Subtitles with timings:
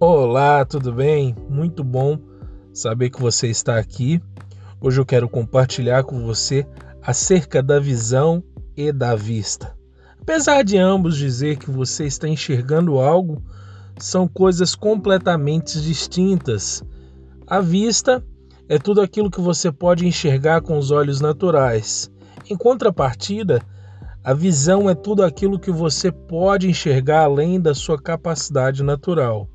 [0.00, 1.34] Olá, tudo bem?
[1.50, 2.20] Muito bom
[2.72, 4.22] saber que você está aqui.
[4.80, 6.64] Hoje eu quero compartilhar com você
[7.02, 8.40] acerca da visão
[8.76, 9.76] e da vista.
[10.22, 13.42] Apesar de ambos dizer que você está enxergando algo,
[13.98, 16.80] são coisas completamente distintas.
[17.44, 18.24] A vista
[18.68, 22.08] é tudo aquilo que você pode enxergar com os olhos naturais.
[22.48, 23.60] Em contrapartida,
[24.22, 29.48] a visão é tudo aquilo que você pode enxergar além da sua capacidade natural.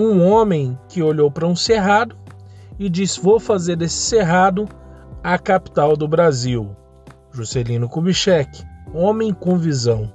[0.00, 2.16] Um homem que olhou para um cerrado
[2.78, 4.68] e disse: Vou fazer desse cerrado
[5.24, 6.70] a capital do Brasil.
[7.32, 8.62] Juscelino Kubitschek,
[8.94, 10.12] homem com visão.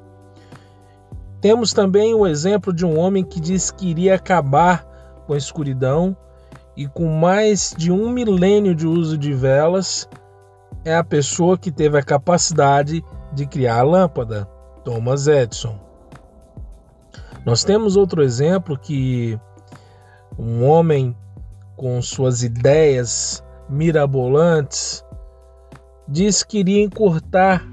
[1.41, 4.85] Temos também o exemplo de um homem que disse que iria acabar
[5.27, 6.15] com a escuridão
[6.77, 10.07] e com mais de um milênio de uso de velas,
[10.85, 14.45] é a pessoa que teve a capacidade de criar a lâmpada,
[14.85, 15.77] Thomas Edison.
[17.45, 19.37] Nós temos outro exemplo que
[20.37, 21.15] um homem
[21.75, 25.03] com suas ideias mirabolantes
[26.07, 27.65] diz que iria encurtar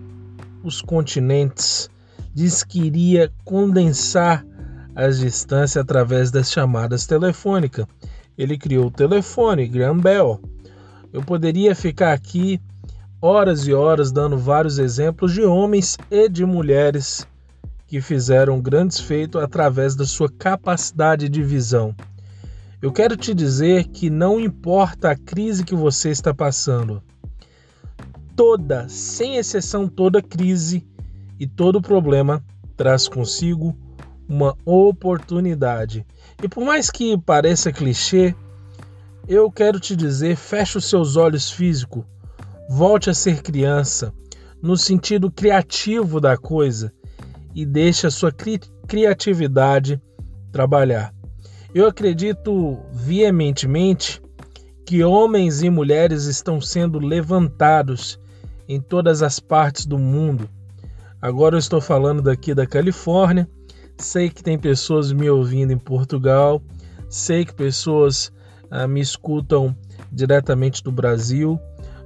[0.62, 1.90] os continentes,
[2.34, 4.44] diz que iria condensar
[4.94, 7.86] as distâncias através das chamadas telefônicas.
[8.36, 10.40] Ele criou o telefone, Graham Bell.
[11.12, 12.60] Eu poderia ficar aqui
[13.20, 17.26] horas e horas dando vários exemplos de homens e de mulheres
[17.86, 21.94] que fizeram grandes feitos através da sua capacidade de visão.
[22.82, 27.02] Eu quero te dizer que não importa a crise que você está passando,
[28.34, 30.86] toda, sem exceção, toda crise
[31.38, 32.42] e todo problema
[32.76, 33.76] traz consigo
[34.28, 36.06] uma oportunidade.
[36.42, 38.34] E por mais que pareça clichê,
[39.28, 42.04] eu quero te dizer: feche os seus olhos físicos
[42.72, 44.14] Volte a ser criança,
[44.62, 46.92] no sentido criativo da coisa,
[47.52, 50.00] e deixe a sua cri criatividade
[50.52, 51.12] trabalhar.
[51.74, 54.20] Eu acredito veementemente
[54.84, 58.18] que homens e mulheres estão sendo levantados
[58.68, 60.48] em todas as partes do mundo.
[61.22, 63.48] Agora eu estou falando daqui da Califórnia,
[63.96, 66.60] sei que tem pessoas me ouvindo em Portugal,
[67.08, 68.32] sei que pessoas
[68.68, 69.76] ah, me escutam
[70.10, 71.60] diretamente do Brasil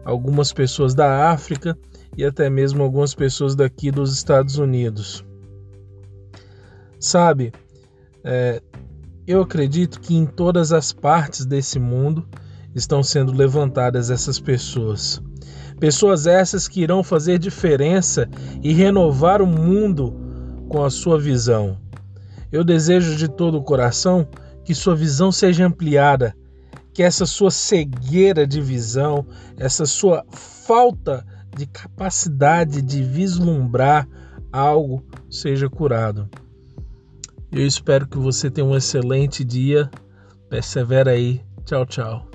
[0.04, 1.76] algumas pessoas da África
[2.16, 5.24] e até mesmo algumas pessoas daqui dos Estados Unidos.
[7.00, 7.52] Sabe,
[8.22, 8.60] é,
[9.26, 12.26] eu acredito que em todas as partes desse mundo
[12.74, 15.22] estão sendo levantadas essas pessoas.
[15.78, 18.28] Pessoas essas que irão fazer diferença
[18.62, 20.14] e renovar o mundo
[20.68, 21.78] com a sua visão.
[22.52, 24.28] Eu desejo de todo o coração
[24.64, 26.34] que sua visão seja ampliada
[26.94, 34.08] que essa sua cegueira de visão, essa sua falta de capacidade de vislumbrar
[34.52, 36.28] algo seja curado.
[37.54, 39.88] Eu espero que você tenha um excelente dia.
[40.50, 41.40] Persevera aí.
[41.64, 42.28] Tchau, tchau.